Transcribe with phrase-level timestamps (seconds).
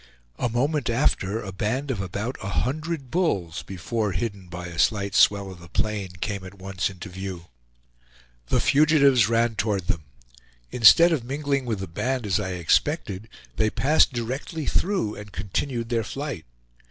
[0.39, 5.13] A moment after a band of about a hundred bulls, before hidden by a slight
[5.13, 7.49] swell of the plain, came at once into view.
[8.47, 10.05] The fugitives ran toward them.
[10.71, 15.89] Instead of mingling with the band, as I expected, they passed directly through, and continued
[15.89, 16.45] their flight.